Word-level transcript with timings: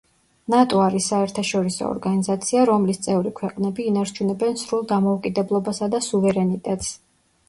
ნატო 0.51 0.79
არის 0.83 1.07
საერთაშორისო 1.11 1.83
ორგანიზაცია, 1.89 2.63
რომლის 2.69 2.99
წევრი 3.07 3.33
ქვეყნები 3.39 3.85
ინარჩუნებენ 3.89 4.57
სრულ 4.63 4.87
დამოუკიდებლობასა 4.93 5.91
და 5.97 6.01
სუვერენიტეტს. 6.07 6.91